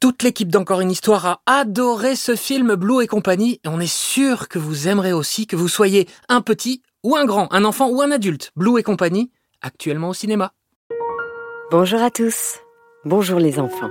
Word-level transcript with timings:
Toute 0.00 0.22
l'équipe 0.22 0.48
d'Encore 0.48 0.80
une 0.80 0.90
histoire 0.90 1.26
a 1.26 1.40
adoré 1.46 2.16
ce 2.16 2.36
film 2.36 2.74
Blue 2.74 3.02
et 3.02 3.06
compagnie 3.06 3.60
et 3.64 3.68
on 3.68 3.80
est 3.80 3.92
sûr 3.92 4.48
que 4.48 4.58
vous 4.58 4.88
aimerez 4.88 5.12
aussi 5.12 5.46
que 5.46 5.56
vous 5.56 5.68
soyez 5.68 6.08
un 6.28 6.40
petit 6.40 6.82
ou 7.02 7.16
un 7.16 7.24
grand, 7.24 7.52
un 7.52 7.64
enfant 7.64 7.88
ou 7.88 8.02
un 8.02 8.10
adulte. 8.10 8.50
Blue 8.56 8.78
et 8.78 8.82
compagnie, 8.82 9.30
actuellement 9.62 10.10
au 10.10 10.14
cinéma. 10.14 10.52
Bonjour 11.70 12.02
à 12.02 12.10
tous. 12.10 12.58
Bonjour 13.04 13.38
les 13.38 13.58
enfants. 13.58 13.90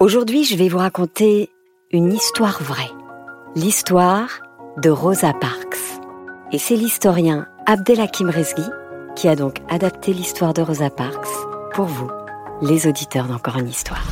Aujourd'hui, 0.00 0.44
je 0.44 0.56
vais 0.56 0.68
vous 0.68 0.78
raconter 0.78 1.50
une 1.90 2.12
histoire 2.12 2.62
vraie. 2.62 2.90
L'histoire 3.54 4.42
de 4.78 4.90
Rosa 4.90 5.32
Parks. 5.32 6.00
Et 6.52 6.58
c'est 6.58 6.76
l'historien 6.76 7.46
Abdelhakim 7.66 8.30
Rezgi 8.30 8.68
qui 9.16 9.28
a 9.28 9.36
donc 9.36 9.58
adapté 9.68 10.12
l'histoire 10.12 10.54
de 10.54 10.62
Rosa 10.62 10.90
Parks 10.90 11.28
pour 11.74 11.86
vous, 11.86 12.10
les 12.60 12.86
auditeurs 12.86 13.26
d'Encore 13.26 13.58
une 13.58 13.68
histoire. 13.68 14.04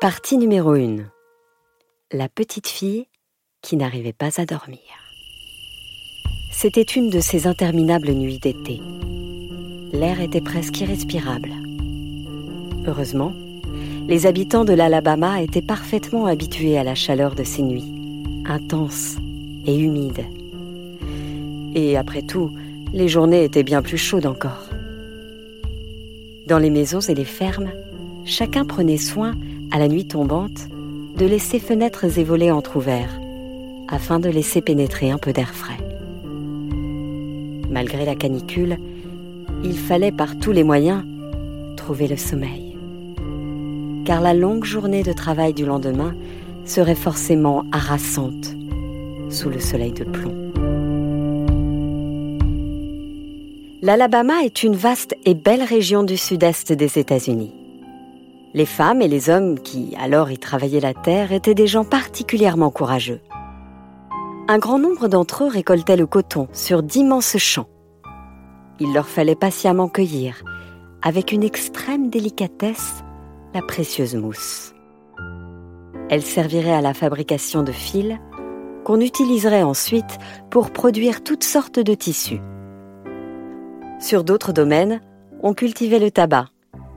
Partie 0.00 0.38
numéro 0.38 0.72
1. 0.72 0.96
La 2.10 2.30
petite 2.30 2.68
fille 2.68 3.04
qui 3.60 3.76
n'arrivait 3.76 4.14
pas 4.14 4.40
à 4.40 4.46
dormir. 4.46 4.80
C'était 6.50 6.80
une 6.80 7.10
de 7.10 7.20
ces 7.20 7.46
interminables 7.46 8.12
nuits 8.12 8.38
d'été. 8.38 8.80
L'air 9.92 10.22
était 10.22 10.40
presque 10.40 10.80
irrespirable. 10.80 11.52
Heureusement, 12.86 13.34
les 14.08 14.24
habitants 14.24 14.64
de 14.64 14.72
l'Alabama 14.72 15.42
étaient 15.42 15.60
parfaitement 15.60 16.24
habitués 16.24 16.78
à 16.78 16.82
la 16.82 16.94
chaleur 16.94 17.34
de 17.34 17.44
ces 17.44 17.60
nuits, 17.60 18.42
intenses 18.46 19.16
et 19.66 19.78
humides. 19.78 20.24
Et 21.74 21.98
après 21.98 22.22
tout, 22.22 22.50
les 22.94 23.08
journées 23.08 23.44
étaient 23.44 23.64
bien 23.64 23.82
plus 23.82 23.98
chaudes 23.98 24.24
encore. 24.24 24.70
Dans 26.46 26.58
les 26.58 26.70
maisons 26.70 27.00
et 27.00 27.14
les 27.14 27.26
fermes, 27.26 27.70
chacun 28.24 28.64
prenait 28.64 28.96
soin 28.96 29.34
à 29.70 29.78
la 29.78 29.88
nuit 29.88 30.06
tombante, 30.06 30.68
de 31.16 31.26
laisser 31.26 31.58
fenêtres 31.58 32.18
et 32.18 32.24
volets 32.24 32.50
entr'ouverts, 32.50 33.20
afin 33.88 34.20
de 34.20 34.28
laisser 34.28 34.60
pénétrer 34.60 35.10
un 35.10 35.18
peu 35.18 35.32
d'air 35.32 35.54
frais. 35.54 35.78
Malgré 37.70 38.04
la 38.04 38.14
canicule, 38.14 38.78
il 39.62 39.76
fallait 39.76 40.12
par 40.12 40.38
tous 40.38 40.52
les 40.52 40.64
moyens 40.64 41.04
trouver 41.76 42.08
le 42.08 42.16
sommeil. 42.16 42.76
Car 44.04 44.20
la 44.20 44.34
longue 44.34 44.64
journée 44.64 45.02
de 45.02 45.12
travail 45.12 45.54
du 45.54 45.64
lendemain 45.64 46.14
serait 46.64 46.94
forcément 46.94 47.64
harassante 47.72 48.54
sous 49.28 49.50
le 49.50 49.60
soleil 49.60 49.92
de 49.92 50.04
plomb. 50.04 50.34
L'Alabama 53.82 54.44
est 54.44 54.62
une 54.62 54.74
vaste 54.74 55.16
et 55.24 55.34
belle 55.34 55.62
région 55.62 56.02
du 56.02 56.16
sud-est 56.16 56.72
des 56.72 56.98
États-Unis. 56.98 57.52
Les 58.52 58.66
femmes 58.66 59.00
et 59.00 59.06
les 59.06 59.30
hommes 59.30 59.60
qui 59.60 59.94
alors 60.00 60.32
y 60.32 60.38
travaillaient 60.38 60.80
la 60.80 60.94
terre 60.94 61.30
étaient 61.30 61.54
des 61.54 61.68
gens 61.68 61.84
particulièrement 61.84 62.70
courageux. 62.70 63.20
Un 64.48 64.58
grand 64.58 64.80
nombre 64.80 65.06
d'entre 65.06 65.44
eux 65.44 65.48
récoltaient 65.48 65.96
le 65.96 66.06
coton 66.06 66.48
sur 66.52 66.82
d'immenses 66.82 67.36
champs. 67.36 67.68
Il 68.80 68.92
leur 68.92 69.06
fallait 69.06 69.36
patiemment 69.36 69.88
cueillir, 69.88 70.42
avec 71.02 71.30
une 71.30 71.44
extrême 71.44 72.10
délicatesse, 72.10 73.04
la 73.54 73.62
précieuse 73.62 74.16
mousse. 74.16 74.74
Elle 76.08 76.22
servirait 76.22 76.72
à 76.72 76.80
la 76.80 76.94
fabrication 76.94 77.62
de 77.62 77.70
fils 77.70 78.18
qu'on 78.84 79.00
utiliserait 79.00 79.62
ensuite 79.62 80.18
pour 80.50 80.72
produire 80.72 81.22
toutes 81.22 81.44
sortes 81.44 81.78
de 81.78 81.94
tissus. 81.94 82.40
Sur 84.00 84.24
d'autres 84.24 84.52
domaines, 84.52 85.00
on 85.42 85.54
cultivait 85.54 86.00
le 86.00 86.10
tabac, 86.10 86.46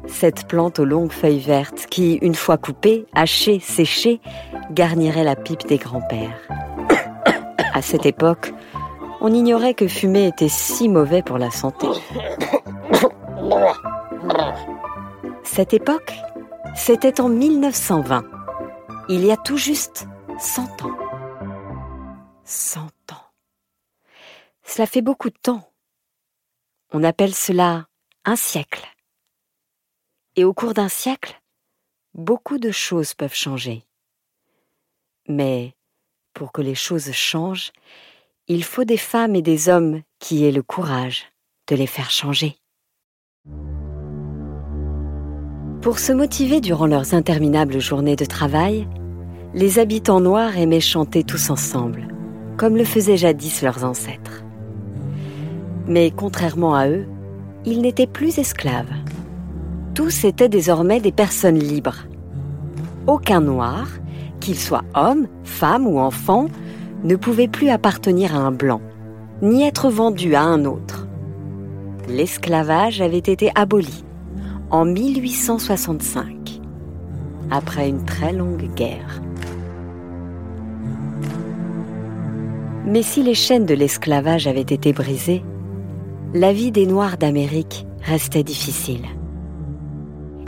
cette 0.08 0.47
plante 0.47 0.80
aux 0.80 0.86
longues 0.86 1.12
feuilles 1.12 1.40
vertes 1.40 1.88
qui, 1.90 2.16
une 2.16 2.36
fois 2.36 2.58
coupée, 2.58 3.06
hachée, 3.14 3.59
séchée, 3.59 4.22
garnirait 4.72 5.24
la 5.24 5.36
pipe 5.36 5.68
des 5.68 5.78
grands-pères. 5.78 6.40
À 7.74 7.81
cette 7.81 8.06
époque, 8.06 8.53
on 9.22 9.34
ignorait 9.34 9.74
que 9.74 9.88
fumer 9.88 10.28
était 10.28 10.50
si 10.50 10.90
mauvais 10.90 11.22
pour 11.22 11.38
la 11.38 11.50
santé. 11.50 11.88
Cette 15.44 15.74
époque, 15.74 16.14
c'était 16.75 17.22
en 17.22 17.30
1920, 17.30 18.24
il 19.09 19.25
y 19.25 19.31
a 19.31 19.38
tout 19.38 19.58
juste 19.58 20.08
100 20.40 20.84
ans. 20.84 20.97
100 22.44 22.81
ans. 22.81 22.88
Cela 24.64 24.88
fait 24.88 25.02
beaucoup 25.02 25.30
de 25.30 25.38
temps. 25.41 25.70
On 26.91 27.03
appelle 27.03 27.34
cela 27.34 27.85
un 28.25 28.35
siècle. 28.35 28.92
Et 30.35 30.44
au 30.44 30.53
cours 30.53 30.73
d'un 30.73 30.89
siècle, 30.89 31.39
beaucoup 32.16 32.57
de 32.57 32.71
choses 32.71 33.13
peuvent 33.13 33.35
changer. 33.35 33.83
Mais 35.27 35.75
pour 36.33 36.51
que 36.51 36.61
les 36.61 36.73
choses 36.73 37.11
changent, 37.11 37.71
il 38.47 38.63
faut 38.63 38.83
des 38.83 38.97
femmes 38.97 39.35
et 39.35 39.43
des 39.43 39.69
hommes 39.69 40.01
qui 40.17 40.43
aient 40.43 40.51
le 40.51 40.63
courage 40.63 41.25
de 41.67 41.75
les 41.75 41.85
faire 41.85 42.09
changer. 42.09 42.57
Pour 45.81 45.99
se 45.99 46.11
motiver 46.11 46.61
durant 46.61 46.88
leurs 46.88 47.13
interminables 47.13 47.79
journées 47.79 48.16
de 48.16 48.25
travail, 48.25 48.88
les 49.53 49.77
habitants 49.77 50.22
noirs 50.22 50.57
aimaient 50.57 50.79
chanter 50.79 51.23
tous 51.23 51.51
ensemble, 51.51 52.07
comme 52.57 52.75
le 52.75 52.85
faisaient 52.85 53.17
jadis 53.17 53.61
leurs 53.61 53.83
ancêtres. 53.83 54.43
Mais 55.85 56.09
contrairement 56.09 56.73
à 56.73 56.88
eux, 56.88 57.05
ils 57.66 57.81
n'étaient 57.81 58.07
plus 58.07 58.39
esclaves 58.39 58.93
tous 59.93 60.25
étaient 60.25 60.49
désormais 60.49 60.99
des 60.99 61.11
personnes 61.11 61.59
libres. 61.59 62.07
Aucun 63.07 63.41
noir, 63.41 63.87
qu'il 64.39 64.57
soit 64.57 64.83
homme, 64.95 65.27
femme 65.43 65.87
ou 65.87 65.99
enfant, 65.99 66.47
ne 67.03 67.15
pouvait 67.15 67.47
plus 67.47 67.69
appartenir 67.69 68.35
à 68.35 68.39
un 68.39 68.51
blanc, 68.51 68.81
ni 69.41 69.63
être 69.63 69.89
vendu 69.89 70.35
à 70.35 70.41
un 70.41 70.65
autre. 70.65 71.07
L'esclavage 72.07 73.01
avait 73.01 73.17
été 73.17 73.51
aboli 73.55 74.03
en 74.69 74.85
1865, 74.85 76.61
après 77.51 77.89
une 77.89 78.03
très 78.03 78.33
longue 78.33 78.73
guerre. 78.75 79.21
Mais 82.85 83.03
si 83.03 83.23
les 83.23 83.35
chaînes 83.35 83.65
de 83.65 83.73
l'esclavage 83.73 84.47
avaient 84.47 84.61
été 84.61 84.91
brisées, 84.91 85.43
la 86.33 86.51
vie 86.51 86.71
des 86.71 86.85
Noirs 86.85 87.17
d'Amérique 87.17 87.85
restait 88.01 88.43
difficile 88.43 89.05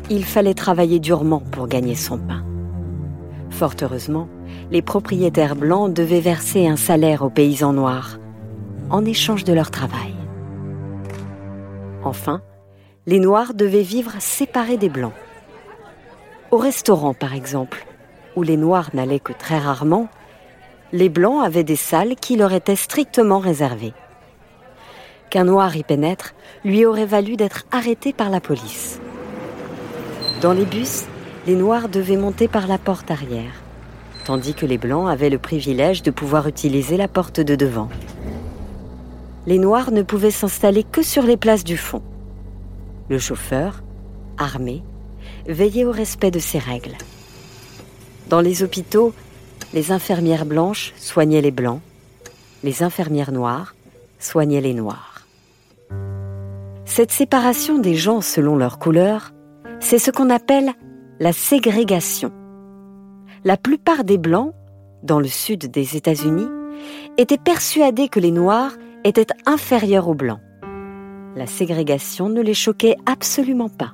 il 0.09 0.23
fallait 0.23 0.53
travailler 0.53 0.99
durement 0.99 1.39
pour 1.39 1.67
gagner 1.67 1.95
son 1.95 2.17
pain. 2.17 2.43
Fort 3.49 3.73
heureusement, 3.81 4.27
les 4.71 4.81
propriétaires 4.81 5.55
blancs 5.55 5.93
devaient 5.93 6.19
verser 6.19 6.67
un 6.67 6.75
salaire 6.75 7.23
aux 7.23 7.29
paysans 7.29 7.73
noirs, 7.73 8.17
en 8.89 9.05
échange 9.05 9.43
de 9.43 9.53
leur 9.53 9.71
travail. 9.71 10.13
Enfin, 12.03 12.41
les 13.07 13.19
noirs 13.19 13.53
devaient 13.53 13.81
vivre 13.81 14.13
séparés 14.19 14.77
des 14.77 14.89
blancs. 14.89 15.13
Au 16.51 16.57
restaurant, 16.57 17.13
par 17.13 17.33
exemple, 17.33 17.85
où 18.35 18.43
les 18.43 18.57
noirs 18.57 18.89
n'allaient 18.93 19.19
que 19.19 19.33
très 19.33 19.57
rarement, 19.57 20.07
les 20.93 21.09
blancs 21.09 21.43
avaient 21.43 21.63
des 21.63 21.75
salles 21.75 22.15
qui 22.15 22.35
leur 22.35 22.53
étaient 22.53 22.75
strictement 22.75 23.39
réservées. 23.39 23.93
Qu'un 25.29 25.45
noir 25.45 25.75
y 25.75 25.83
pénètre 25.83 26.35
lui 26.63 26.85
aurait 26.85 27.05
valu 27.05 27.35
d'être 27.35 27.63
arrêté 27.71 28.13
par 28.13 28.29
la 28.29 28.39
police. 28.39 28.99
Dans 30.45 30.53
les 30.53 30.65
bus, 30.65 31.05
les 31.47 31.55
Noirs 31.55 31.89
devaient 31.89 32.17
monter 32.17 32.47
par 32.47 32.67
la 32.67 32.77
porte 32.77 33.09
arrière, 33.09 33.63
tandis 34.25 34.53
que 34.53 34.67
les 34.67 34.77
Blancs 34.77 35.09
avaient 35.09 35.31
le 35.31 35.39
privilège 35.39 36.03
de 36.03 36.11
pouvoir 36.11 36.47
utiliser 36.47 36.97
la 36.97 37.07
porte 37.07 37.39
de 37.39 37.55
devant. 37.55 37.89
Les 39.47 39.57
Noirs 39.57 39.89
ne 39.89 40.03
pouvaient 40.03 40.29
s'installer 40.29 40.83
que 40.83 41.01
sur 41.01 41.23
les 41.23 41.35
places 41.35 41.63
du 41.63 41.77
fond. 41.77 42.03
Le 43.09 43.17
chauffeur, 43.17 43.81
armé, 44.37 44.83
veillait 45.47 45.83
au 45.83 45.91
respect 45.91 46.29
de 46.29 46.37
ces 46.37 46.59
règles. 46.59 46.93
Dans 48.29 48.41
les 48.41 48.61
hôpitaux, 48.61 49.13
Les 49.73 49.91
infirmières 49.91 50.45
blanches 50.45 50.93
soignaient 50.95 51.41
les 51.41 51.49
blancs, 51.49 51.81
les 52.63 52.83
infirmières 52.83 53.31
noires 53.31 53.73
soignaient 54.19 54.61
les 54.61 54.75
noirs. 54.75 55.25
Cette 56.85 57.11
séparation 57.11 57.79
des 57.79 57.95
gens 57.95 58.21
selon 58.21 58.55
leur 58.55 58.77
couleur, 58.77 59.31
c'est 59.85 59.99
ce 59.99 60.09
qu'on 60.09 60.31
appelle 60.31 60.71
la 61.19 61.31
ségrégation. 61.31 62.31
La 63.43 63.55
plupart 63.55 64.03
des 64.03 64.17
blancs, 64.17 64.51
dans 65.03 65.19
le 65.19 65.27
sud 65.27 65.69
des 65.69 65.95
États-Unis, 65.95 66.47
étaient 67.19 67.37
persuadés 67.37 68.09
que 68.09 68.19
les 68.19 68.31
noirs 68.31 68.71
étaient 69.03 69.27
inférieurs 69.45 70.07
aux 70.07 70.15
blancs. 70.15 70.39
La 71.35 71.45
ségrégation 71.45 72.29
ne 72.29 72.41
les 72.41 72.55
choquait 72.55 72.95
absolument 73.05 73.69
pas. 73.69 73.93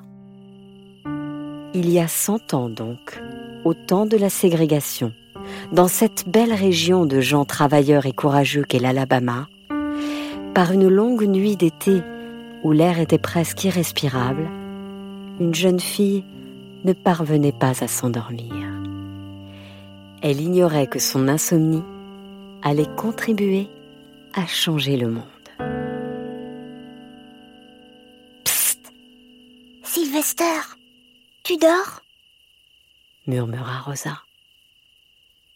Il 1.74 1.90
y 1.90 2.00
a 2.00 2.08
cent 2.08 2.54
ans 2.54 2.70
donc, 2.70 3.22
au 3.66 3.74
temps 3.74 4.06
de 4.06 4.16
la 4.16 4.30
ségrégation, 4.30 5.12
dans 5.74 5.90
cette 5.90 6.30
belle 6.30 6.54
région 6.54 7.06
de 7.06 7.20
gens 7.20 7.44
travailleurs 7.44 8.06
et 8.06 8.14
courageux 8.14 8.64
qu'est 8.64 8.80
l'Alabama, 8.80 9.50
par 10.54 10.72
une 10.72 10.88
longue 10.88 11.26
nuit 11.26 11.58
d'été 11.58 12.02
où 12.64 12.72
l'air 12.72 12.98
était 13.02 13.18
presque 13.18 13.66
irrespirable, 13.66 14.48
une 15.42 15.56
jeune 15.56 15.80
fille 15.80 16.24
ne 16.84 16.94
parvenait 16.94 17.52
pas 17.52 17.84
à 17.84 17.88
s'endormir. 17.88 18.54
Elle 20.22 20.40
ignorait 20.40 20.86
que 20.86 21.00
son 21.00 21.28
insomnie 21.28 21.82
allait 22.62 22.94
contribuer 22.96 23.68
à 24.36 24.46
changer 24.46 24.98
le 24.98 25.10
monde. 25.10 25.26
Psst 28.44 28.94
Sylvester, 29.84 30.62
tu 31.44 31.58
dors? 31.58 32.02
murmura 33.26 33.80
Rosa. 33.80 34.22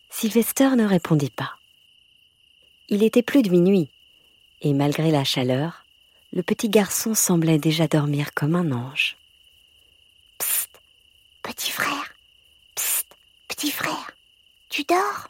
Sylvester 0.10 0.70
ne 0.76 0.86
répondit 0.86 1.30
pas. 1.30 1.52
Il 2.90 3.04
était 3.04 3.22
plus 3.22 3.44
de 3.44 3.52
minuit, 3.52 3.92
et 4.62 4.74
malgré 4.74 5.12
la 5.12 5.24
chaleur, 5.24 5.86
le 6.34 6.42
petit 6.42 6.70
garçon 6.70 7.14
semblait 7.14 7.60
déjà 7.60 7.88
dormir 7.88 8.34
comme 8.34 8.56
un 8.56 8.72
ange. 8.72 9.18
Psst, 10.38 10.70
petit 11.44 11.72
frère, 11.72 12.14
psst, 12.76 13.08
petit 13.48 13.72
frère, 13.72 14.12
tu 14.70 14.84
dors? 14.84 15.30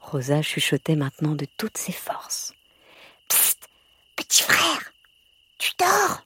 Rosa 0.00 0.42
chuchotait 0.42 0.96
maintenant 0.96 1.34
de 1.34 1.46
toutes 1.56 1.78
ses 1.78 1.92
forces. 1.92 2.52
Psst, 3.28 3.68
petit 4.16 4.42
frère, 4.42 4.92
tu 5.58 5.72
dors? 5.78 6.24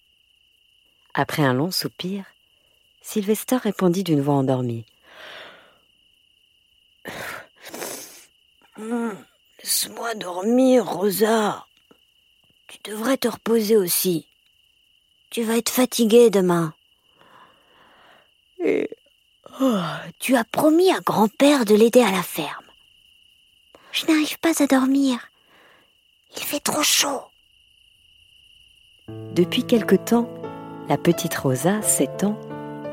Après 1.15 1.43
un 1.43 1.55
long 1.55 1.71
soupir, 1.71 2.25
Sylvester 3.03 3.57
répondit 3.57 4.05
d'une 4.05 4.21
voix 4.21 4.35
endormie. 4.35 4.85
Laisse-moi 8.79 10.15
dormir, 10.15 10.85
Rosa. 10.85 11.67
Tu 12.69 12.79
devrais 12.85 13.17
te 13.17 13.29
reposer 13.29 13.77
aussi. 13.77 14.27
Tu 15.31 15.43
vas 15.43 15.57
être 15.57 15.71
fatiguée 15.71 16.31
demain. 16.31 16.75
Et 18.65 18.91
oh, 19.61 19.79
tu 20.19 20.37
as 20.37 20.45
promis 20.45 20.91
à 20.91 21.01
grand-père 21.01 21.65
de 21.65 21.75
l'aider 21.75 22.03
à 22.03 22.11
la 22.11 22.23
ferme. 22.23 22.65
Je 23.93 24.07
n'arrive 24.07 24.39
pas 24.39 24.63
à 24.63 24.67
dormir. 24.67 25.19
Il 26.37 26.43
fait 26.43 26.61
trop 26.61 26.83
chaud. 26.83 27.23
Depuis 29.09 29.65
quelque 29.65 29.97
temps, 29.97 30.29
la 30.89 30.97
petite 30.97 31.35
Rosa, 31.35 31.81
7 31.83 32.25
ans, 32.25 32.39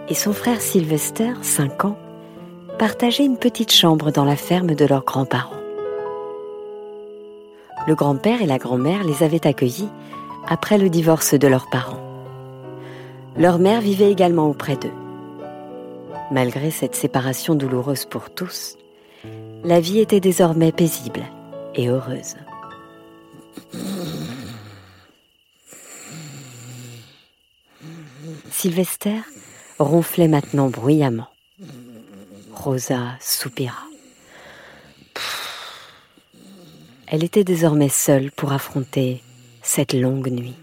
et 0.07 0.15
son 0.15 0.33
frère 0.33 0.62
Sylvester, 0.62 1.33
5 1.41 1.85
ans, 1.85 1.97
partageaient 2.77 3.25
une 3.25 3.38
petite 3.38 3.71
chambre 3.71 4.11
dans 4.11 4.25
la 4.25 4.35
ferme 4.35 4.75
de 4.75 4.85
leurs 4.85 5.03
grands-parents. 5.03 5.61
Le 7.88 7.95
grand-père 7.95 8.41
et 8.41 8.47
la 8.47 8.57
grand-mère 8.57 9.03
les 9.03 9.23
avaient 9.23 9.45
accueillis 9.45 9.89
après 10.47 10.77
le 10.77 10.89
divorce 10.89 11.33
de 11.33 11.47
leurs 11.47 11.69
parents. 11.69 12.01
Leur 13.38 13.59
mère 13.59 13.81
vivait 13.81 14.11
également 14.11 14.47
auprès 14.50 14.75
d'eux. 14.75 14.94
Malgré 16.31 16.72
cette 16.72 16.95
séparation 16.95 17.56
douloureuse 17.56 18.06
pour 18.06 18.30
tous, 18.30 18.77
la 19.63 19.80
vie 19.80 20.00
était 20.00 20.19
désormais 20.19 20.72
paisible 20.72 21.24
et 21.75 21.88
heureuse. 21.88 22.36
Sylvester 28.50 29.18
ronflait 29.77 30.27
maintenant 30.27 30.69
bruyamment. 30.69 31.27
Rosa 32.54 33.16
soupira. 33.19 33.83
Elle 37.07 37.24
était 37.24 37.44
désormais 37.44 37.89
seule 37.89 38.31
pour 38.31 38.51
affronter 38.51 39.21
cette 39.62 39.94
longue 39.94 40.30
nuit. 40.30 40.56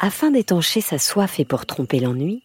Afin 0.00 0.30
d'étancher 0.30 0.80
sa 0.80 0.98
soif 0.98 1.40
et 1.40 1.44
pour 1.44 1.64
tromper 1.64 2.00
l'ennui, 2.00 2.42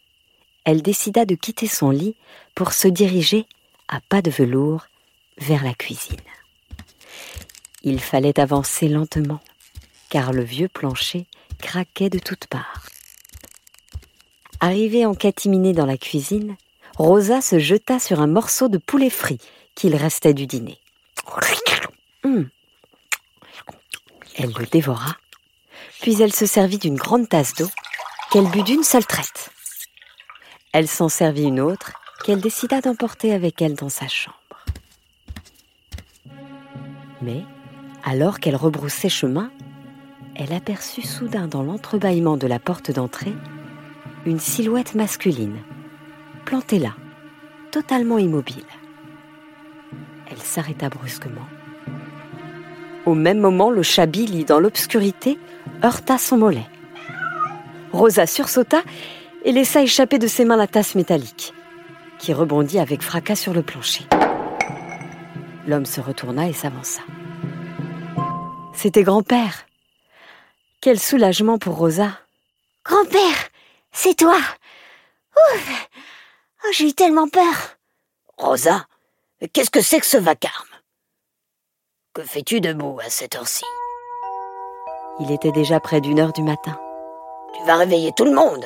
elle 0.68 0.82
décida 0.82 1.24
de 1.24 1.34
quitter 1.34 1.66
son 1.66 1.92
lit 1.92 2.18
pour 2.54 2.74
se 2.74 2.90
diriger 2.90 3.46
à 3.88 4.02
pas 4.02 4.22
de 4.22 4.30
velours 4.30 4.86
vers 5.38 5.64
la 5.64 5.74
cuisine. 5.74 6.20
Il 7.84 8.02
fallait 8.02 8.38
avancer 8.38 8.90
lentement, 8.90 9.40
car 10.10 10.34
le 10.34 10.44
vieux 10.44 10.68
plancher 10.68 11.26
craquait 11.58 12.10
de 12.10 12.20
toutes 12.20 12.48
parts. 12.48 12.86
Arrivée 14.60 15.06
en 15.06 15.16
catimini 15.16 15.72
dans 15.72 15.86
la 15.86 15.98
cuisine, 15.98 16.58
Rosa 16.98 17.40
se 17.40 17.60
jeta 17.60 17.98
sur 17.98 18.20
un 18.20 18.28
morceau 18.28 18.68
de 18.68 18.78
poulet 18.78 19.10
frit 19.10 19.40
qu'il 19.74 19.96
restait 19.96 20.34
du 20.34 20.48
dîner. 20.48 20.80
Hum. 22.26 22.50
Elle 24.36 24.52
le 24.52 24.66
dévora, 24.66 25.16
puis 26.02 26.22
elle 26.22 26.34
se 26.34 26.46
servit 26.46 26.78
d'une 26.78 26.98
grande 26.98 27.30
tasse 27.30 27.54
d'eau 27.54 27.70
qu'elle 28.32 28.50
but 28.50 28.64
d'une 28.64 28.84
seule 28.84 29.06
traite. 29.06 29.52
Elle 30.80 30.88
s'en 30.88 31.10
servit 31.10 31.46
une 31.46 31.60
autre 31.60 31.94
qu'elle 32.24 32.40
décida 32.40 32.82
d'emporter 32.82 33.34
avec 33.34 33.64
elle 33.64 33.74
dans 33.74 33.90
sa 33.90 34.08
chambre. 34.08 34.38
Mais, 37.24 37.44
alors 38.04 38.40
qu'elle 38.40 38.56
rebroussait 38.56 39.10
chemin, 39.10 39.50
elle 40.36 40.54
aperçut 40.54 41.02
soudain 41.02 41.48
dans 41.48 41.64
l'entrebâillement 41.64 42.38
de 42.38 42.46
la 42.46 42.60
porte 42.60 42.92
d'entrée 42.92 43.34
une 44.28 44.40
silhouette 44.40 44.94
masculine, 44.94 45.58
plantée 46.46 46.78
là, 46.78 46.94
totalement 47.72 48.20
immobile. 48.20 48.68
Elle 50.30 50.38
s'arrêta 50.38 50.90
brusquement. 50.90 51.48
Au 53.08 53.16
même 53.16 53.40
moment, 53.40 53.72
le 53.72 53.82
chat 53.82 54.06
dans 54.06 54.60
l'obscurité, 54.60 55.40
heurta 55.84 56.20
son 56.20 56.38
mollet. 56.38 56.68
Rosa 57.94 58.28
sursauta 58.28 58.84
et 59.48 59.54
laissa 59.54 59.82
échapper 59.82 60.20
de 60.20 60.28
ses 60.28 60.44
mains 60.44 60.58
la 60.58 60.68
tasse 60.68 60.94
métallique, 60.94 61.54
qui 62.20 62.34
rebondit 62.34 62.80
avec 62.80 63.02
fracas 63.02 63.38
sur 63.38 63.54
le 63.54 63.64
plancher. 63.64 64.04
L'homme 65.66 65.86
se 65.86 66.02
retourna 66.02 66.50
et 66.50 66.54
s'avança. 66.54 67.02
C'était 68.74 69.04
grand-père. 69.04 69.66
Quel 70.82 71.00
soulagement 71.00 71.58
pour 71.58 71.78
Rosa. 71.78 72.10
Grand-père, 72.84 73.48
c'est 73.94 74.18
toi. 74.18 74.36
Ouf, 74.36 75.88
oh, 76.66 76.70
j'ai 76.74 76.90
eu 76.90 76.94
tellement 76.94 77.30
peur. 77.30 77.78
Rosa, 78.38 78.86
qu'est-ce 79.54 79.72
que 79.72 79.82
c'est 79.82 80.02
que 80.02 80.06
ce 80.06 80.18
vacarme? 80.18 80.68
Que 82.14 82.24
fais-tu 82.24 82.60
debout 82.60 83.00
à 83.00 83.10
cette 83.10 83.36
heure-ci? 83.36 83.64
Il 85.22 85.32
était 85.32 85.54
déjà 85.54 85.80
près 85.80 86.02
d'une 86.02 86.20
heure 86.20 86.34
du 86.34 86.44
matin. 86.44 86.78
Tu 87.56 87.66
vas 87.66 87.78
réveiller 87.78 88.12
tout 88.12 88.26
le 88.26 88.36
monde. 88.36 88.66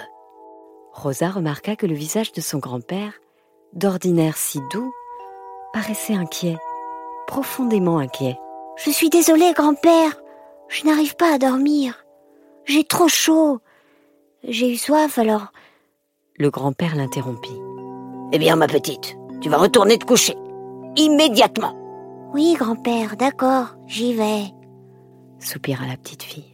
Rosa 0.93 1.29
remarqua 1.29 1.75
que 1.75 1.86
le 1.86 1.93
visage 1.93 2.31
de 2.31 2.41
son 2.41 2.60
grand-père, 2.60 3.13
d'ordinaire 3.74 4.38
si 4.38 4.60
doux, 4.71 4.91
paraissait 5.74 6.15
inquiet, 6.15 6.57
profondément 7.27 7.98
inquiet. 7.98 8.38
Je 8.77 8.89
suis 8.89 9.10
désolée, 9.10 9.53
grand-père. 9.53 10.21
Je 10.67 10.86
n'arrive 10.86 11.15
pas 11.15 11.33
à 11.33 11.38
dormir. 11.38 12.05
J'ai 12.65 12.83
trop 12.83 13.07
chaud. 13.07 13.60
J'ai 14.43 14.71
eu 14.71 14.77
soif 14.77 15.17
alors. 15.17 15.51
Le 16.38 16.50
grand-père 16.50 16.95
l'interrompit. 16.95 17.60
Eh 18.31 18.39
bien, 18.39 18.55
ma 18.55 18.67
petite, 18.67 19.17
tu 19.41 19.50
vas 19.50 19.57
retourner 19.57 19.98
te 19.98 20.05
coucher. 20.05 20.36
Immédiatement. 20.95 21.77
Oui, 22.33 22.55
grand-père, 22.57 23.17
d'accord, 23.17 23.75
j'y 23.88 24.13
vais. 24.13 24.45
Soupira 25.39 25.86
la 25.86 25.98
petite 25.98 26.24
fille. 26.24 26.50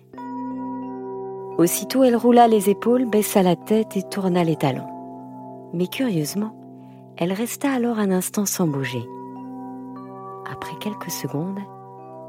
Aussitôt, 1.58 2.04
elle 2.04 2.16
roula 2.16 2.48
les 2.48 2.70
épaules, 2.70 3.06
baissa 3.06 3.42
la 3.42 3.56
tête 3.56 3.98
et 3.98 4.04
tourna 4.04 4.44
les 4.44 4.56
talons. 4.56 4.88
Mais 5.74 5.88
curieusement, 5.88 6.56
elle 7.18 7.34
resta 7.34 7.72
alors 7.72 8.00
un 8.00 8.12
instant 8.12 8.46
sans 8.46 8.68
bouger. 8.68 9.04
Après 10.52 10.78
quelques 10.80 11.12
secondes, 11.12 11.60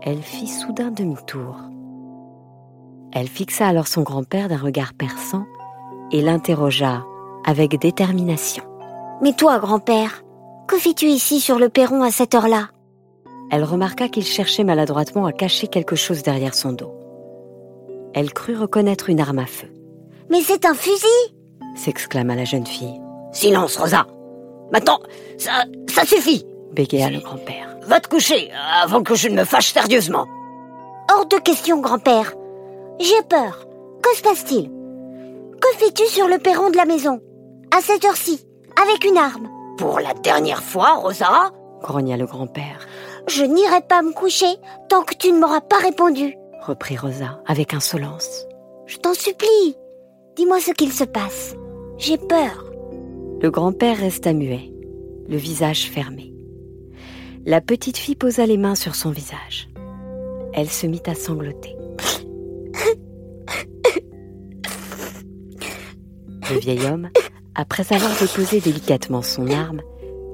elle 0.03 0.23
fit 0.23 0.49
soudain 0.49 0.91
demi-tour. 0.91 1.57
Elle 3.13 3.29
fixa 3.29 3.67
alors 3.67 3.87
son 3.87 4.03
grand-père 4.03 4.49
d'un 4.49 4.57
regard 4.57 4.95
perçant 4.95 5.45
et 6.11 6.23
l'interrogea 6.23 7.05
avec 7.45 7.79
détermination. 7.79 8.65
Mais 9.23 9.33
toi, 9.33 9.59
grand-père, 9.59 10.23
Que 10.69 10.77
fais-tu 10.77 11.07
ici 11.07 11.41
sur 11.41 11.59
le 11.59 11.71
perron 11.71 12.03
à 12.03 12.11
cette 12.11 12.35
heure-là? 12.35 12.69
Elle 13.51 13.65
remarqua 13.65 14.09
qu'il 14.09 14.25
cherchait 14.25 14.65
maladroitement 14.65 15.25
à 15.25 15.33
cacher 15.33 15.67
quelque 15.67 15.97
chose 15.97 16.23
derrière 16.23 16.55
son 16.55 16.73
dos. 16.73 16.93
Elle 18.15 18.33
crut 18.33 18.59
reconnaître 18.59 19.11
une 19.11 19.21
arme 19.21 19.38
à 19.38 19.47
feu. 19.47 19.69
Mais 20.31 20.41
c'est 20.43 20.67
un 20.67 20.75
fusil 20.75 21.35
s'exclama 21.79 22.35
la 22.35 22.45
jeune 22.45 22.67
fille. 22.67 23.00
Silence, 23.33 23.77
Rosa. 23.77 24.07
Maintenant, 24.73 25.00
ça, 25.38 25.65
ça 25.88 26.05
suffit. 26.05 26.45
Bégaya 26.73 27.11
le 27.11 27.21
grand-père. 27.21 27.77
Va 27.87 28.00
te 28.00 28.09
coucher 28.09 28.50
avant 28.83 29.03
que 29.03 29.15
je 29.15 29.29
ne 29.29 29.37
me 29.37 29.45
fâche 29.45 29.73
sérieusement. 29.73 30.27
Hors 31.11 31.27
de 31.27 31.37
question, 31.37 31.81
grand-père. 31.81 32.35
J'ai 32.99 33.23
peur. 33.29 33.67
Que 34.03 34.15
se 34.17 34.23
passe-t-il? 34.23 34.71
Que 35.61 35.79
fais-tu 35.79 36.07
sur 36.07 36.29
le 36.29 36.38
perron 36.38 36.71
de 36.71 36.77
la 36.77 36.85
maison? 36.85 37.21
À 37.77 37.81
cette 37.81 38.05
heure-ci, 38.05 38.47
avec 38.81 39.05
une 39.05 39.17
arme 39.17 39.49
Pour 39.79 40.00
la 40.00 40.15
dernière 40.15 40.62
fois, 40.62 40.95
Rosa? 40.95 41.50
Grogna 41.83 42.17
le 42.17 42.27
grand-père. 42.27 42.87
Je 43.29 43.45
n'irai 43.45 43.81
pas 43.81 44.03
me 44.03 44.12
coucher 44.12 44.57
tant 44.88 45.03
que 45.03 45.15
tu 45.15 45.33
ne 45.33 45.38
m'auras 45.38 45.61
pas 45.61 45.79
répondu, 45.79 46.37
reprit 46.69 46.97
Rosa 46.97 47.41
avec 47.47 47.73
insolence. 47.73 48.47
Je 48.87 48.99
t'en 48.99 49.15
supplie. 49.15 49.77
Dis-moi 50.37 50.61
ce 50.61 50.73
qu'il 50.73 50.93
se 50.93 51.05
passe. 51.05 51.57
J'ai 51.97 52.19
peur. 52.19 52.71
Le 53.41 53.51
grand-père 53.51 53.97
resta 53.97 54.35
muet, 54.35 54.71
le 55.29 55.37
visage 55.37 55.89
fermé. 55.91 56.35
La 57.47 57.61
petite 57.61 57.97
fille 57.97 58.17
posa 58.17 58.45
les 58.45 58.59
mains 58.59 58.75
sur 58.75 58.95
son 58.95 59.11
visage. 59.11 59.69
Elle 60.53 60.69
se 60.69 60.87
mit 60.87 61.03
à 61.07 61.15
sangloter. 61.15 61.75
Le 66.51 66.59
vieil 66.59 66.85
homme, 66.87 67.09
après 67.55 67.93
avoir 67.93 68.13
déposé 68.19 68.61
délicatement 68.61 69.23
son 69.23 69.51
arme, 69.51 69.81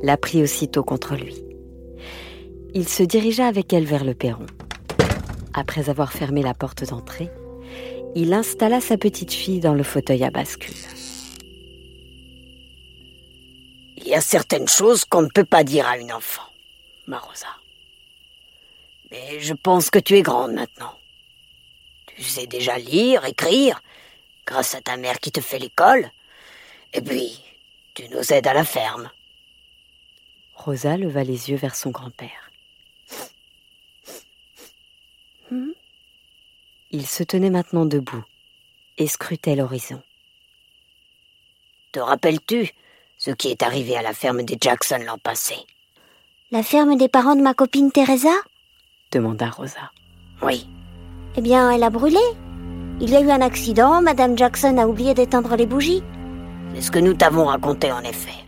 la 0.03 0.17
prit 0.17 0.43
aussitôt 0.43 0.83
contre 0.83 1.15
lui. 1.15 1.45
Il 2.73 2.89
se 2.89 3.03
dirigea 3.05 3.47
avec 3.47 3.73
elle 3.73 3.85
vers 3.85 4.05
le 4.05 4.15
perron. 4.15 4.47
Après 5.55 5.89
avoir 5.89 6.13
fermé 6.13 6.43
la 6.43 6.53
porte 6.53 6.83
d'entrée, 6.85 7.31
il 8.17 8.33
installa 8.33 8.81
sa 8.81 8.99
petite 8.99 9.33
fille 9.33 9.61
dans 9.61 9.75
le 9.75 9.85
fauteuil 9.85 10.25
à 10.25 10.31
bascule. 10.31 10.75
Il 13.97 14.09
y 14.09 14.15
a 14.15 14.21
certaines 14.21 14.69
choses 14.69 15.05
qu'on 15.05 15.23
ne 15.23 15.29
peut 15.29 15.45
pas 15.45 15.63
dire 15.63 15.87
à 15.87 15.97
une 15.97 16.13
enfant, 16.13 16.43
ma 17.07 17.19
Rosa. 17.19 17.47
Mais 19.13 19.39
je 19.39 19.55
pense 19.55 19.91
que 19.91 20.01
tu 20.01 20.17
es 20.17 20.23
grande 20.23 20.55
maintenant. 20.55 20.99
Tu 22.07 22.23
sais 22.23 22.49
déjà 22.49 22.77
lire, 22.77 23.25
écrire, 23.25 23.81
grâce 24.47 24.75
à 24.75 24.81
ta 24.81 24.97
mère 24.97 25.21
qui 25.21 25.31
te 25.31 25.41
fait 25.41 25.61
l'école. 25.61 26.11
Et 26.93 27.01
puis, 27.01 27.41
tu 27.95 28.09
nous 28.09 28.33
aides 28.33 28.49
à 28.49 28.55
la 28.55 28.65
ferme. 28.65 29.09
Rosa 30.55 30.97
leva 30.97 31.23
les 31.23 31.51
yeux 31.51 31.57
vers 31.57 31.77
son 31.77 31.91
grand-père. 31.91 32.51
Hmm? 35.55 35.71
Il 36.91 37.07
se 37.07 37.23
tenait 37.23 37.51
maintenant 37.51 37.87
debout 37.87 38.25
et 38.99 39.07
scrutait 39.07 39.55
l'horizon. 39.55 40.03
Te 41.93 42.01
rappelles-tu 42.01 42.73
ce 43.19 43.31
qui 43.31 43.51
est 43.51 43.63
arrivé 43.63 43.97
à 43.97 44.03
la 44.03 44.15
ferme 44.15 44.43
des 44.43 44.59
Jackson 44.61 44.99
l'an 45.07 45.17
passé? 45.17 45.55
La 46.51 46.65
ferme 46.65 46.97
des 46.97 47.09
parents 47.09 47.37
de 47.37 47.41
ma 47.41 47.55
copine 47.55 47.93
Teresa? 47.93 48.33
demanda 49.13 49.49
Rosa. 49.49 49.93
Oui. 50.43 50.67
Eh 51.37 51.41
bien, 51.41 51.71
elle 51.71 51.85
a 51.85 51.91
brûlé. 51.91 52.19
Il 53.01 53.11
y 53.11 53.15
a 53.15 53.21
eu 53.21 53.31
un 53.31 53.41
accident, 53.41 54.03
Madame 54.03 54.37
Jackson 54.37 54.77
a 54.77 54.89
oublié 54.89 55.15
d'éteindre 55.15 55.55
les 55.55 55.67
bougies. 55.67 56.03
C'est 56.75 56.83
ce 56.83 56.91
que 56.91 56.99
nous 56.99 57.15
t'avons 57.15 57.45
raconté 57.45 57.93
en 57.93 58.01
effet. 58.01 58.45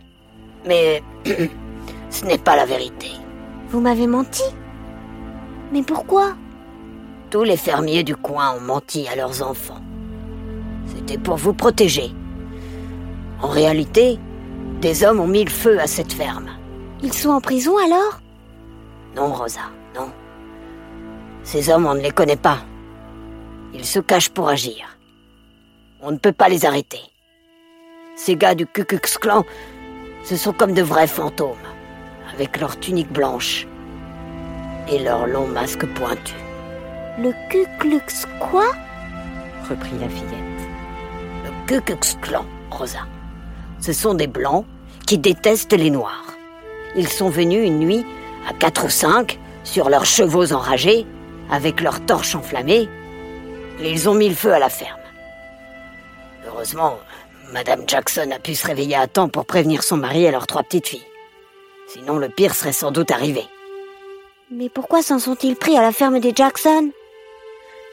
Mais 0.65 1.01
ce 2.09 2.25
n'est 2.25 2.37
pas 2.37 2.57
la 2.57 2.65
vérité. 2.65 3.11
Vous 3.69 3.79
m'avez 3.79 4.07
menti 4.07 4.43
Mais 5.71 5.83
pourquoi? 5.83 6.35
Tous 7.29 7.43
les 7.43 7.57
fermiers 7.57 8.03
du 8.03 8.15
coin 8.15 8.51
ont 8.55 8.61
menti 8.61 9.05
à 9.09 9.15
leurs 9.15 9.41
enfants. 9.41 9.81
C'était 10.85 11.17
pour 11.17 11.35
vous 11.35 11.53
protéger. 11.53 12.11
En 13.41 13.49
réalité, 13.49 14.17
des 14.79 15.03
hommes 15.03 15.19
ont 15.19 15.27
mis 15.27 15.43
le 15.43 15.49
feu 15.49 15.77
à 15.79 15.87
cette 15.87 16.13
ferme. 16.13 16.49
Ils 17.03 17.13
sont 17.13 17.31
en 17.31 17.41
prison 17.41 17.75
alors? 17.77 18.21
Non, 19.15 19.33
Rosa, 19.33 19.69
non. 19.93 20.09
Ces 21.43 21.69
hommes, 21.69 21.85
on 21.85 21.95
ne 21.95 22.01
les 22.01 22.11
connaît 22.11 22.37
pas. 22.37 22.59
Ils 23.73 23.85
se 23.85 23.99
cachent 23.99 24.29
pour 24.29 24.47
agir. 24.47 24.97
On 26.01 26.11
ne 26.11 26.17
peut 26.17 26.31
pas 26.31 26.47
les 26.47 26.65
arrêter. 26.65 27.01
Ces 28.15 28.37
gars 28.37 28.55
du 28.55 28.65
Ku 28.65 28.85
Klux 28.85 29.17
Klan, 29.19 29.43
ce 30.23 30.37
sont 30.37 30.53
comme 30.53 30.73
de 30.73 30.81
vrais 30.81 31.07
fantômes, 31.07 31.55
avec 32.33 32.59
leurs 32.59 32.79
tuniques 32.79 33.11
blanches 33.11 33.67
et 34.89 34.99
leurs 34.99 35.27
longs 35.27 35.47
masques 35.47 35.85
pointus. 35.93 36.46
Le 37.19 37.31
Ku 37.49 37.65
Klux 37.79 38.27
quoi 38.39 38.67
reprit 39.67 39.97
la 39.99 40.07
fillette. 40.07 40.61
Le 41.43 41.65
Ku 41.65 41.81
Klux 41.81 42.15
Klan, 42.21 42.45
Rosa. 42.69 43.07
Ce 43.79 43.91
sont 43.91 44.13
des 44.13 44.27
blancs 44.27 44.65
qui 45.07 45.17
détestent 45.17 45.73
les 45.73 45.89
noirs. 45.89 46.35
Ils 46.95 47.07
sont 47.07 47.29
venus 47.29 47.65
une 47.65 47.79
nuit 47.79 48.05
à 48.47 48.53
quatre 48.53 48.85
ou 48.85 48.89
cinq 48.89 49.39
sur 49.63 49.89
leurs 49.89 50.05
chevaux 50.05 50.53
enragés, 50.53 51.07
avec 51.49 51.81
leurs 51.81 52.05
torches 52.05 52.35
enflammées, 52.35 52.87
et 53.79 53.91
ils 53.91 54.07
ont 54.07 54.13
mis 54.13 54.29
le 54.29 54.35
feu 54.35 54.53
à 54.53 54.59
la 54.59 54.69
ferme. 54.69 54.99
Heureusement, 56.45 56.99
Madame 57.51 57.81
Jackson 57.87 58.29
a 58.31 58.37
pu 58.37 58.53
se 58.53 58.67
réveiller 58.67 58.95
à 58.95 59.07
temps 59.07 59.27
pour 59.27 59.45
prévenir 59.45 59.81
son 59.81 59.97
mari 59.97 60.25
et 60.25 60.31
leurs 60.31 60.45
trois 60.45 60.61
petites 60.61 60.87
filles. 60.87 61.07
Sinon, 61.87 62.17
le 62.17 62.29
pire 62.29 62.53
serait 62.53 62.73
sans 62.73 62.91
doute 62.91 63.09
arrivé. 63.09 63.43
Mais 64.51 64.69
pourquoi 64.69 65.01
s'en 65.01 65.17
sont-ils 65.17 65.55
pris 65.55 65.77
à 65.77 65.81
la 65.81 65.91
ferme 65.91 66.19
des 66.19 66.33
Jackson? 66.35 66.91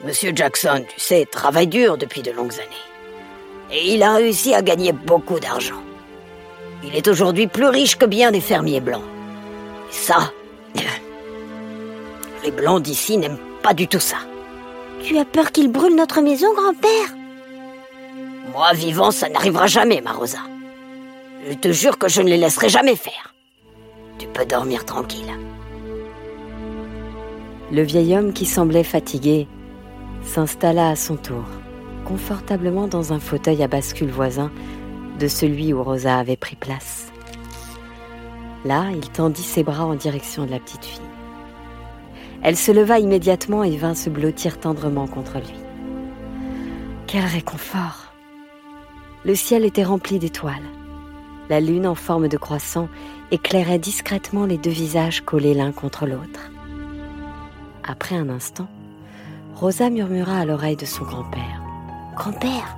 Monsieur 0.02 0.32
Jackson, 0.34 0.84
tu 0.88 1.00
sais, 1.00 1.26
travaille 1.30 1.68
dur 1.68 1.96
depuis 1.96 2.22
de 2.22 2.30
longues 2.30 2.54
années. 2.54 3.72
Et 3.72 3.94
il 3.94 4.02
a 4.02 4.14
réussi 4.14 4.54
à 4.54 4.60
gagner 4.60 4.92
beaucoup 4.92 5.38
d'argent. 5.38 5.82
Il 6.82 6.94
est 6.94 7.08
aujourd'hui 7.08 7.46
plus 7.46 7.68
riche 7.68 7.96
que 7.96 8.04
bien 8.04 8.30
des 8.32 8.40
fermiers 8.40 8.80
blancs. 8.80 9.04
Et 9.90 9.94
ça, 9.94 10.32
les 12.44 12.50
blancs 12.50 12.82
d'ici 12.82 13.16
n'aiment 13.16 13.38
pas 13.62 13.72
du 13.72 13.88
tout 13.88 14.00
ça. 14.00 14.16
Tu 15.02 15.16
as 15.16 15.24
peur 15.24 15.52
qu'ils 15.52 15.70
brûlent 15.70 15.96
notre 15.96 16.20
maison, 16.20 16.52
grand-père? 16.54 17.14
Moi, 18.52 18.72
vivant, 18.74 19.10
ça 19.10 19.28
n'arrivera 19.28 19.66
jamais, 19.66 20.00
ma 20.00 20.12
Rosa. 20.12 20.38
Je 21.48 21.54
te 21.54 21.72
jure 21.72 21.98
que 21.98 22.08
je 22.08 22.20
ne 22.20 22.28
les 22.28 22.36
laisserai 22.36 22.68
jamais 22.68 22.96
faire. 22.96 23.34
Tu 24.18 24.26
peux 24.26 24.44
dormir 24.44 24.84
tranquille. 24.84 25.32
Le 27.72 27.82
vieil 27.82 28.16
homme 28.16 28.32
qui 28.32 28.46
semblait 28.46 28.84
fatigué 28.84 29.48
s'installa 30.24 30.88
à 30.88 30.96
son 30.96 31.16
tour, 31.16 31.44
confortablement 32.04 32.88
dans 32.88 33.12
un 33.12 33.20
fauteuil 33.20 33.62
à 33.62 33.68
bascule 33.68 34.10
voisin 34.10 34.50
de 35.18 35.28
celui 35.28 35.72
où 35.72 35.82
Rosa 35.82 36.18
avait 36.18 36.36
pris 36.36 36.56
place. 36.56 37.12
Là, 38.64 38.86
il 38.92 39.08
tendit 39.10 39.42
ses 39.42 39.62
bras 39.62 39.84
en 39.84 39.94
direction 39.94 40.46
de 40.46 40.50
la 40.50 40.58
petite 40.58 40.84
fille. 40.84 41.00
Elle 42.42 42.56
se 42.56 42.72
leva 42.72 42.98
immédiatement 42.98 43.62
et 43.62 43.76
vint 43.76 43.94
se 43.94 44.10
blottir 44.10 44.58
tendrement 44.58 45.06
contre 45.06 45.38
lui. 45.38 45.54
Quel 47.06 47.24
réconfort 47.24 48.12
Le 49.24 49.34
ciel 49.34 49.64
était 49.64 49.84
rempli 49.84 50.18
d'étoiles. 50.18 50.54
La 51.48 51.60
lune 51.60 51.86
en 51.86 51.94
forme 51.94 52.28
de 52.28 52.36
croissant 52.36 52.88
éclairait 53.30 53.78
discrètement 53.78 54.46
les 54.46 54.58
deux 54.58 54.70
visages 54.70 55.20
collés 55.20 55.54
l'un 55.54 55.72
contre 55.72 56.06
l'autre. 56.06 56.50
Après 57.82 58.16
un 58.16 58.30
instant, 58.30 58.68
Rosa 59.56 59.88
murmura 59.88 60.38
à 60.38 60.44
l'oreille 60.44 60.76
de 60.76 60.84
son 60.84 61.04
grand-père. 61.04 61.62
Grand-père, 62.16 62.76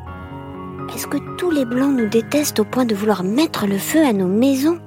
est-ce 0.95 1.07
que 1.07 1.17
tous 1.39 1.51
les 1.51 1.65
Blancs 1.65 1.97
nous 1.97 2.07
détestent 2.07 2.61
au 2.61 2.65
point 2.65 2.85
de 2.85 2.95
vouloir 2.95 3.25
mettre 3.25 3.67
le 3.67 3.79
feu 3.79 4.05
à 4.05 4.13
nos 4.13 4.27
maisons? 4.27 4.79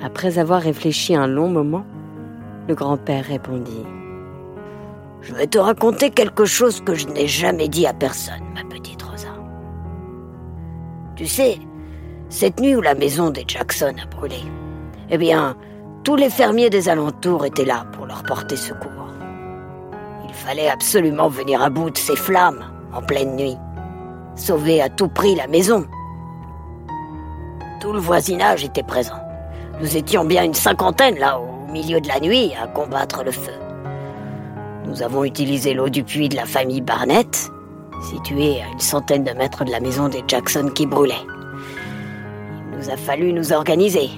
Après 0.00 0.38
avoir 0.38 0.62
réfléchi 0.62 1.16
un 1.16 1.26
long 1.26 1.48
moment, 1.48 1.84
le 2.68 2.76
grand-père 2.76 3.24
répondit. 3.24 3.84
Je 5.20 5.34
vais 5.34 5.48
te 5.48 5.58
raconter 5.58 6.10
quelque 6.10 6.44
chose 6.44 6.80
que 6.80 6.94
je 6.94 7.08
n'ai 7.08 7.26
jamais 7.26 7.68
dit 7.68 7.86
à 7.86 7.92
personne, 7.92 8.44
ma 8.54 8.62
petite 8.62 9.02
Rosa. 9.02 9.34
Tu 11.16 11.26
sais, 11.26 11.58
cette 12.28 12.60
nuit 12.60 12.76
où 12.76 12.80
la 12.80 12.94
maison 12.94 13.30
des 13.30 13.44
Jackson 13.48 13.94
a 14.00 14.06
brûlé, 14.06 14.44
eh 15.10 15.18
bien, 15.18 15.56
tous 16.04 16.14
les 16.14 16.30
fermiers 16.30 16.70
des 16.70 16.88
alentours 16.88 17.44
étaient 17.46 17.64
là 17.64 17.84
pour 17.92 18.06
leur 18.06 18.22
porter 18.22 18.56
secours. 18.56 18.95
Il 20.36 20.48
fallait 20.48 20.68
absolument 20.68 21.28
venir 21.28 21.62
à 21.62 21.70
bout 21.70 21.88
de 21.88 21.96
ces 21.96 22.14
flammes 22.14 22.62
en 22.92 23.00
pleine 23.00 23.36
nuit, 23.36 23.56
sauver 24.36 24.82
à 24.82 24.90
tout 24.90 25.08
prix 25.08 25.34
la 25.34 25.46
maison. 25.46 25.86
Tout 27.80 27.92
le 27.92 27.98
voisinage 27.98 28.62
était 28.62 28.82
présent. 28.82 29.18
Nous 29.80 29.96
étions 29.96 30.26
bien 30.26 30.44
une 30.44 30.54
cinquantaine 30.54 31.18
là, 31.18 31.40
au 31.40 31.72
milieu 31.72 32.02
de 32.02 32.08
la 32.08 32.20
nuit, 32.20 32.52
à 32.62 32.66
combattre 32.66 33.24
le 33.24 33.30
feu. 33.30 33.54
Nous 34.84 35.02
avons 35.02 35.24
utilisé 35.24 35.72
l'eau 35.72 35.88
du 35.88 36.04
puits 36.04 36.28
de 36.28 36.36
la 36.36 36.44
famille 36.44 36.82
Barnett, 36.82 37.50
située 38.10 38.60
à 38.60 38.70
une 38.70 38.80
centaine 38.80 39.24
de 39.24 39.32
mètres 39.32 39.64
de 39.64 39.70
la 39.70 39.80
maison 39.80 40.10
des 40.10 40.22
Jackson 40.28 40.70
qui 40.74 40.84
brûlait. 40.84 41.14
Il 42.72 42.78
nous 42.78 42.90
a 42.90 42.96
fallu 42.98 43.32
nous 43.32 43.54
organiser. 43.54 44.10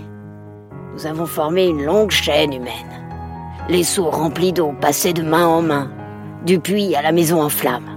Nous 0.95 1.07
avons 1.07 1.27
formé 1.27 1.69
une 1.69 1.85
longue 1.85 2.11
chaîne 2.11 2.53
humaine. 2.53 2.73
Les 3.69 3.85
seaux 3.85 4.11
remplis 4.11 4.53
d'eau 4.53 4.75
passaient 4.81 5.13
de 5.13 5.23
main 5.23 5.47
en 5.47 5.63
main, 5.63 5.91
du 6.49 6.59
puits 6.59 6.97
à 6.97 7.03
la 7.03 7.13
maison 7.13 7.43
en 7.43 7.51
flammes. 7.51 7.91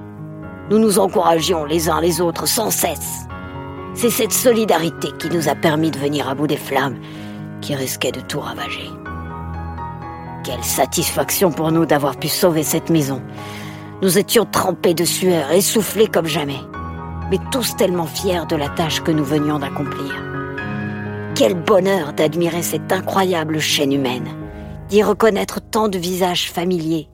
Nous 0.69 0.77
nous 0.77 0.99
encouragions 0.99 1.63
les 1.63 1.87
uns 1.87 2.01
les 2.01 2.19
autres 2.19 2.49
sans 2.49 2.69
cesse. 2.69 3.25
C'est 3.93 4.09
cette 4.09 4.33
solidarité 4.33 5.07
qui 5.17 5.29
nous 5.29 5.47
a 5.47 5.55
permis 5.55 5.89
de 5.89 5.97
venir 5.97 6.27
à 6.27 6.35
bout 6.35 6.47
des 6.47 6.57
flammes 6.57 6.97
qui 7.61 7.75
risquaient 7.75 8.11
de 8.11 8.19
tout 8.19 8.41
ravager. 8.41 8.89
Quelle 10.43 10.65
satisfaction 10.65 11.49
pour 11.49 11.71
nous 11.71 11.85
d'avoir 11.85 12.17
pu 12.17 12.27
sauver 12.27 12.63
cette 12.63 12.89
maison. 12.89 13.21
Nous 14.01 14.17
étions 14.17 14.43
trempés 14.43 14.95
de 14.95 15.05
sueur, 15.05 15.49
essoufflés 15.53 16.07
comme 16.07 16.27
jamais, 16.27 16.59
mais 17.29 17.39
tous 17.53 17.77
tellement 17.77 18.05
fiers 18.05 18.45
de 18.49 18.57
la 18.57 18.67
tâche 18.67 19.01
que 19.01 19.11
nous 19.11 19.23
venions 19.23 19.59
d'accomplir. 19.59 20.13
Quel 21.35 21.53
bonheur 21.53 22.11
d'admirer 22.11 22.63
cette 22.63 22.91
incroyable 22.91 23.61
chaîne 23.61 23.93
humaine, 23.93 24.27
d'y 24.89 25.03
reconnaître 25.03 25.61
tant 25.61 25.87
de 25.87 25.97
visages 25.97 26.51
familiers. 26.51 27.07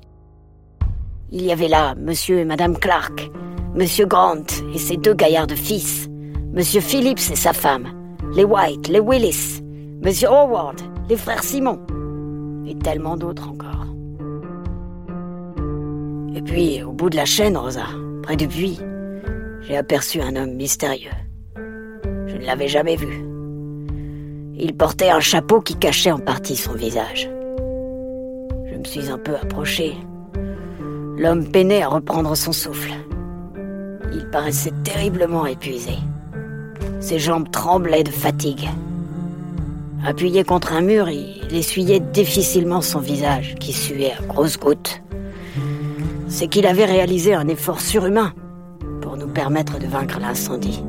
Il 1.30 1.44
y 1.44 1.52
avait 1.52 1.68
là 1.68 1.94
Monsieur 1.96 2.40
et 2.40 2.46
Madame 2.46 2.78
Clark, 2.78 3.30
Monsieur 3.76 4.06
Grant 4.06 4.46
et 4.74 4.78
ses 4.78 4.96
deux 4.96 5.14
gaillards 5.14 5.48
de 5.48 5.56
fils, 5.56 6.08
Monsieur 6.54 6.80
Phillips 6.80 7.30
et 7.30 7.36
sa 7.36 7.52
femme, 7.52 7.88
les 8.34 8.46
White, 8.46 8.88
les 8.88 9.02
Willis, 9.02 9.62
Monsieur 10.02 10.30
Howard, 10.30 10.80
les 11.10 11.18
frères 11.18 11.44
Simon, 11.44 11.80
et 12.66 12.76
tellement 12.76 13.18
d'autres 13.18 13.50
encore. 13.50 13.88
Et 16.34 16.42
puis, 16.42 16.82
au 16.82 16.94
bout 16.94 17.10
de 17.10 17.18
la 17.18 17.26
chaîne, 17.26 17.58
Rosa, 17.58 17.88
près 18.24 18.38
du 18.38 18.48
puits, 18.48 18.80
j'ai 19.64 19.76
aperçu 19.76 20.22
un 20.22 20.34
homme 20.38 20.54
mystérieux. 20.54 21.12
Je 21.58 22.38
ne 22.38 22.46
l'avais 22.46 22.70
jamais 22.70 22.96
vu. 22.96 23.26
Il 24.56 24.78
portait 24.78 25.10
un 25.10 25.20
chapeau 25.20 25.60
qui 25.60 25.76
cachait 25.76 26.12
en 26.12 26.20
partie 26.20 26.56
son 26.56 26.74
visage. 26.74 27.30
Je 28.72 28.78
me 28.78 28.84
suis 28.86 29.10
un 29.10 29.18
peu 29.18 29.36
approché. 29.36 29.98
L'homme 31.18 31.46
peinait 31.46 31.82
à 31.82 31.88
reprendre 31.88 32.36
son 32.38 32.52
souffle. 32.52 32.94
Il 34.14 34.30
paraissait 34.30 34.74
terriblement 34.84 35.48
épuisé. 35.48 35.94
Ses 37.00 37.18
jambes 37.18 37.50
tremblaient 37.50 38.04
de 38.04 38.12
fatigue. 38.12 38.70
Appuyé 40.06 40.44
contre 40.44 40.74
un 40.74 40.82
mur, 40.82 41.10
il 41.10 41.56
essuyait 41.56 42.00
difficilement 42.00 42.82
son 42.82 43.00
visage, 43.00 43.56
qui 43.60 43.74
suait 43.74 44.12
à 44.12 44.24
grosses 44.28 44.60
gouttes. 44.60 45.02
C'est 46.28 46.48
qu'il 46.48 46.68
avait 46.68 46.86
réalisé 46.86 47.34
un 47.34 47.48
effort 47.48 47.82
surhumain 47.82 48.34
pour 49.02 49.18
nous 49.18 49.28
permettre 49.28 49.80
de 49.80 49.88
vaincre 49.88 50.20
l'incendie. 50.20 50.84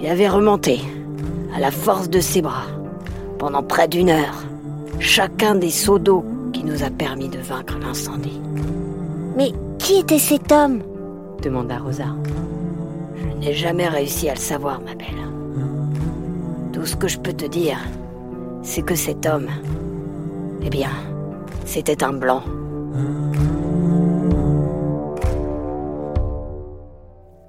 Il 0.00 0.08
avait 0.08 0.28
remonté, 0.28 0.80
à 1.54 1.60
la 1.60 1.70
force 1.70 2.10
de 2.10 2.18
ses 2.18 2.42
bras, 2.42 2.66
pendant 3.38 3.62
près 3.62 3.86
d'une 3.86 4.10
heure, 4.10 4.44
chacun 4.98 5.54
des 5.54 5.70
seaux 5.70 6.00
d'eau 6.00 6.24
qui 6.52 6.64
nous 6.64 6.82
a 6.82 6.90
permis 6.90 7.28
de 7.28 7.38
vaincre 7.38 7.78
l'incendie. 7.80 8.40
Mais 9.38 9.52
qui 9.78 10.00
était 10.00 10.18
cet 10.18 10.50
homme 10.50 10.82
demanda 11.40 11.78
Rosa. 11.78 12.08
Je 13.14 13.36
n'ai 13.36 13.54
jamais 13.54 13.86
réussi 13.86 14.28
à 14.28 14.34
le 14.34 14.40
savoir, 14.40 14.80
ma 14.80 14.96
belle. 14.96 15.14
Tout 16.72 16.84
ce 16.84 16.96
que 16.96 17.06
je 17.06 17.20
peux 17.20 17.32
te 17.32 17.46
dire, 17.46 17.78
c'est 18.62 18.82
que 18.82 18.96
cet 18.96 19.26
homme, 19.26 19.48
eh 20.62 20.70
bien, 20.70 20.90
c'était 21.64 22.02
un 22.02 22.14
blanc. 22.14 22.42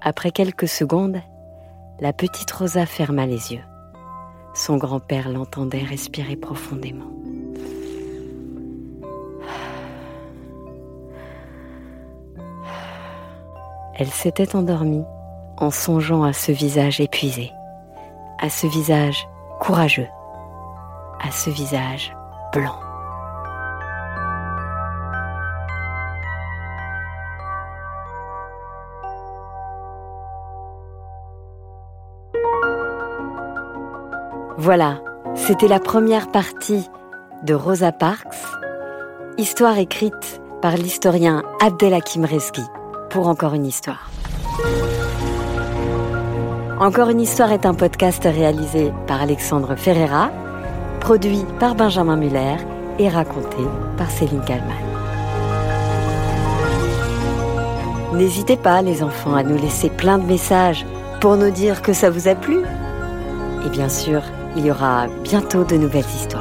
Après 0.02 0.30
quelques 0.30 0.68
secondes, 0.68 1.18
la 2.00 2.14
petite 2.14 2.52
Rosa 2.52 2.86
ferma 2.86 3.26
les 3.26 3.54
yeux. 3.54 3.64
Son 4.54 4.78
grand-père 4.78 5.28
l'entendait 5.28 5.80
respirer 5.80 6.36
profondément. 6.36 7.19
Elle 14.00 14.08
s'était 14.08 14.56
endormie 14.56 15.04
en 15.58 15.72
songeant 15.72 16.24
à 16.24 16.32
ce 16.32 16.54
visage 16.54 17.02
épuisé, 17.02 17.52
à 18.40 18.50
ce 18.50 18.66
visage 18.66 19.28
courageux, 19.60 20.08
à 21.20 21.32
ce 21.32 21.50
visage 21.50 22.16
blanc. 22.54 22.80
Voilà, 34.58 35.02
c'était 35.36 35.68
la 35.68 35.82
première 35.82 36.32
partie 36.32 36.90
de 37.44 37.54
Rosa 37.54 37.92
Parks, 37.92 38.28
histoire 39.38 39.78
écrite 39.78 40.42
par 40.62 40.78
l'historien 40.78 41.44
Abdelhakim 41.60 42.24
Reski 42.24 42.64
pour 43.10 43.28
Encore 43.28 43.54
une 43.54 43.66
histoire. 43.66 44.10
Encore 46.80 47.10
une 47.10 47.22
histoire 47.22 47.52
est 47.52 47.66
un 47.66 47.74
podcast 47.74 48.24
réalisé 48.24 48.92
par 49.08 49.22
Alexandre 49.22 49.76
Ferreira, 49.76 50.32
produit 51.00 51.44
par 51.60 51.76
Benjamin 51.76 52.16
Muller 52.16 52.56
et 53.00 53.10
raconté 53.10 53.58
par 53.98 54.10
Céline 54.12 54.42
Kallmann. 54.42 54.76
N'hésitez 58.14 58.58
pas, 58.58 58.82
les 58.82 59.04
enfants, 59.04 59.36
à 59.36 59.44
nous 59.44 59.58
laisser 59.58 59.90
plein 59.90 60.18
de 60.18 60.26
messages 60.26 60.86
pour 61.20 61.36
nous 61.36 61.52
dire 61.52 61.82
que 61.82 61.94
ça 61.94 62.10
vous 62.10 62.28
a 62.28 62.36
plu. 62.36 62.60
Et 63.66 63.70
bien 63.70 63.90
sûr, 63.90 64.22
il 64.56 64.66
y 64.66 64.72
aura 64.72 65.08
bientôt 65.24 65.64
de 65.64 65.76
nouvelles 65.76 66.06
histoires. 66.16 66.39